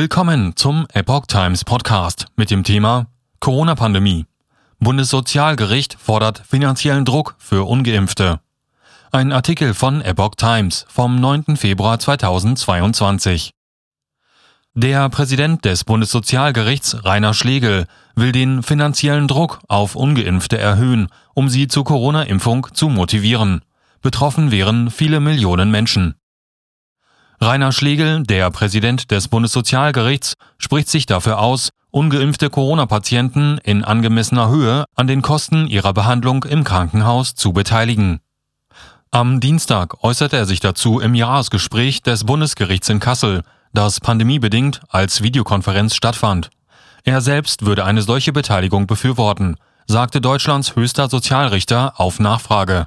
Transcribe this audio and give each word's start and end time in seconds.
Willkommen 0.00 0.56
zum 0.56 0.86
Epoch 0.94 1.26
Times 1.26 1.62
Podcast 1.62 2.24
mit 2.34 2.50
dem 2.50 2.64
Thema 2.64 3.08
Corona-Pandemie. 3.38 4.24
Bundessozialgericht 4.78 5.98
fordert 6.00 6.42
finanziellen 6.48 7.04
Druck 7.04 7.34
für 7.36 7.68
ungeimpfte. 7.68 8.40
Ein 9.12 9.30
Artikel 9.30 9.74
von 9.74 10.00
Epoch 10.00 10.36
Times 10.36 10.86
vom 10.88 11.20
9. 11.20 11.58
Februar 11.58 11.98
2022. 11.98 13.50
Der 14.72 15.06
Präsident 15.10 15.66
des 15.66 15.84
Bundessozialgerichts 15.84 17.04
Rainer 17.04 17.34
Schlegel 17.34 17.86
will 18.14 18.32
den 18.32 18.62
finanziellen 18.62 19.28
Druck 19.28 19.60
auf 19.68 19.96
ungeimpfte 19.96 20.56
erhöhen, 20.56 21.08
um 21.34 21.50
sie 21.50 21.68
zur 21.68 21.84
Corona-Impfung 21.84 22.68
zu 22.72 22.88
motivieren. 22.88 23.60
Betroffen 24.00 24.50
wären 24.50 24.90
viele 24.90 25.20
Millionen 25.20 25.70
Menschen. 25.70 26.14
Rainer 27.42 27.72
Schlegel, 27.72 28.22
der 28.22 28.50
Präsident 28.50 29.10
des 29.10 29.28
Bundessozialgerichts, 29.28 30.34
spricht 30.58 30.88
sich 30.88 31.06
dafür 31.06 31.38
aus, 31.38 31.70
ungeimpfte 31.90 32.50
Corona-Patienten 32.50 33.56
in 33.64 33.82
angemessener 33.82 34.50
Höhe 34.50 34.84
an 34.94 35.06
den 35.06 35.22
Kosten 35.22 35.66
ihrer 35.66 35.94
Behandlung 35.94 36.44
im 36.44 36.64
Krankenhaus 36.64 37.34
zu 37.34 37.54
beteiligen. 37.54 38.20
Am 39.10 39.40
Dienstag 39.40 40.04
äußerte 40.04 40.36
er 40.36 40.44
sich 40.44 40.60
dazu 40.60 41.00
im 41.00 41.14
Jahresgespräch 41.14 42.02
des 42.02 42.24
Bundesgerichts 42.24 42.90
in 42.90 43.00
Kassel, 43.00 43.42
das 43.72 44.00
pandemiebedingt 44.00 44.82
als 44.90 45.22
Videokonferenz 45.22 45.94
stattfand. 45.94 46.50
Er 47.04 47.22
selbst 47.22 47.64
würde 47.64 47.86
eine 47.86 48.02
solche 48.02 48.34
Beteiligung 48.34 48.86
befürworten, 48.86 49.56
sagte 49.86 50.20
Deutschlands 50.20 50.76
höchster 50.76 51.08
Sozialrichter 51.08 51.98
auf 51.98 52.20
Nachfrage. 52.20 52.86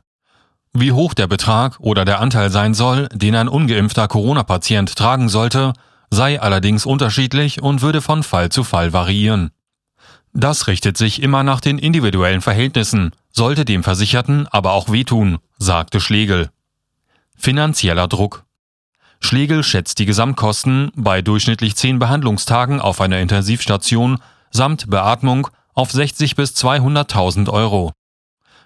Wie 0.75 0.91
hoch 0.91 1.13
der 1.13 1.27
Betrag 1.27 1.79
oder 1.79 2.03
der 2.03 2.19
Anteil 2.19 2.49
sein 2.49 2.73
soll, 2.73 3.07
den 3.13 3.35
ein 3.35 3.47
ungeimpfter 3.47 4.07
Corona-Patient 4.07 4.95
tragen 4.95 5.29
sollte, 5.29 5.73
sei 6.09 6.41
allerdings 6.41 6.85
unterschiedlich 6.85 7.61
und 7.61 7.81
würde 7.81 8.01
von 8.01 8.23
Fall 8.23 8.49
zu 8.49 8.63
Fall 8.63 8.91
variieren. 8.91 9.51
Das 10.33 10.65
richtet 10.65 10.97
sich 10.97 11.21
immer 11.21 11.43
nach 11.43 11.61
den 11.61 11.77
individuellen 11.77 12.41
Verhältnissen, 12.41 13.11
sollte 13.31 13.65
dem 13.65 13.83
Versicherten 13.83 14.47
aber 14.47 14.71
auch 14.73 14.91
wehtun, 14.91 15.37
sagte 15.59 15.99
Schlegel. 15.99 16.49
Finanzieller 17.35 18.07
Druck 18.07 18.43
Schlegel 19.19 19.63
schätzt 19.63 19.99
die 19.99 20.05
Gesamtkosten 20.05 20.91
bei 20.95 21.21
durchschnittlich 21.21 21.75
zehn 21.75 21.99
Behandlungstagen 21.99 22.81
auf 22.81 22.99
einer 22.99 23.19
Intensivstation 23.19 24.17
samt 24.49 24.89
Beatmung 24.89 25.47
auf 25.73 25.91
60 25.91 26.35
bis 26.35 26.51
200.000 26.55 27.49
Euro. 27.49 27.93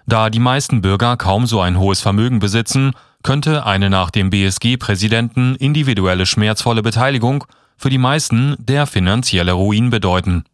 Da 0.08 0.30
die 0.30 0.38
meisten 0.38 0.80
Bürger 0.80 1.18
kaum 1.18 1.46
so 1.46 1.60
ein 1.60 1.78
hohes 1.78 2.00
Vermögen 2.00 2.38
besitzen, 2.38 2.92
könnte 3.22 3.66
eine 3.66 3.90
nach 3.90 4.10
dem 4.10 4.30
BSG-Präsidenten 4.30 5.54
individuelle 5.56 6.24
schmerzvolle 6.24 6.82
Beteiligung 6.82 7.44
für 7.76 7.90
die 7.90 7.98
meisten 7.98 8.56
der 8.58 8.86
finanzielle 8.86 9.52
Ruin 9.52 9.90
bedeuten. 9.90 10.44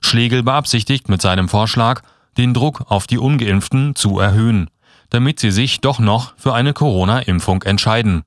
Schlegel 0.00 0.42
beabsichtigt 0.42 1.10
mit 1.10 1.20
seinem 1.20 1.50
Vorschlag, 1.50 2.00
den 2.38 2.54
Druck 2.54 2.90
auf 2.90 3.06
die 3.06 3.18
ungeimpften 3.18 3.94
zu 3.94 4.20
erhöhen, 4.20 4.70
damit 5.10 5.38
sie 5.38 5.50
sich 5.50 5.82
doch 5.82 5.98
noch 5.98 6.32
für 6.38 6.54
eine 6.54 6.72
Corona-Impfung 6.72 7.64
entscheiden. 7.64 8.22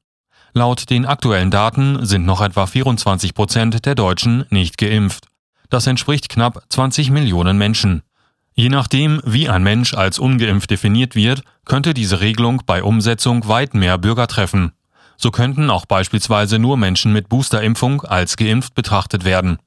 Laut 0.53 0.91
den 0.91 1.07
aktuellen 1.07 1.49
Daten 1.49 2.05
sind 2.05 2.23
noch 2.23 2.39
etwa 2.39 2.67
24 2.67 3.33
Prozent 3.33 3.87
der 3.87 3.95
Deutschen 3.95 4.45
nicht 4.51 4.77
geimpft. 4.77 5.25
Das 5.71 5.87
entspricht 5.87 6.29
knapp 6.29 6.61
20 6.69 7.09
Millionen 7.09 7.57
Menschen. 7.57 8.03
Je 8.61 8.69
nachdem, 8.69 9.21
wie 9.25 9.49
ein 9.49 9.63
Mensch 9.63 9.95
als 9.95 10.19
ungeimpft 10.19 10.69
definiert 10.69 11.15
wird, 11.15 11.41
könnte 11.65 11.95
diese 11.95 12.19
Regelung 12.19 12.61
bei 12.67 12.83
Umsetzung 12.83 13.47
weit 13.47 13.73
mehr 13.73 13.97
Bürger 13.97 14.27
treffen. 14.27 14.73
So 15.17 15.31
könnten 15.31 15.71
auch 15.71 15.87
beispielsweise 15.87 16.59
nur 16.59 16.77
Menschen 16.77 17.11
mit 17.11 17.27
Boosterimpfung 17.27 18.03
als 18.03 18.37
geimpft 18.37 18.75
betrachtet 18.75 19.25
werden. 19.25 19.57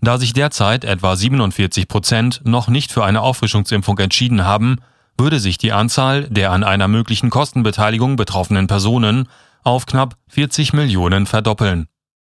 Da 0.00 0.18
sich 0.18 0.32
derzeit 0.32 0.84
etwa 0.84 1.14
47 1.14 1.86
Prozent 1.86 2.40
noch 2.42 2.66
nicht 2.66 2.90
für 2.90 3.04
eine 3.04 3.20
Auffrischungsimpfung 3.20 3.96
entschieden 4.00 4.44
haben, 4.44 4.78
würde 5.16 5.38
sich 5.38 5.56
die 5.56 5.70
Anzahl 5.70 6.24
der 6.28 6.50
an 6.50 6.64
einer 6.64 6.88
möglichen 6.88 7.30
Kostenbeteiligung 7.30 8.16
betroffenen 8.16 8.66
Personen 8.66 9.28
auf 9.62 9.86
knapp 9.86 10.16
40 10.30 10.72
Millionen 10.72 11.26
verdoppeln. 11.26 11.86